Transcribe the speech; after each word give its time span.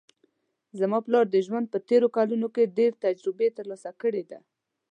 زما 0.79 0.99
پلار 1.05 1.25
د 1.31 1.35
ژوند 1.45 1.65
په 1.73 1.77
تېرو 1.89 2.07
کلونو 2.17 2.47
کې 2.55 2.73
ډېر 2.77 2.91
تجربې 3.05 3.47
ترلاسه 3.57 3.91
کړې 4.01 4.23
ده 4.29 4.39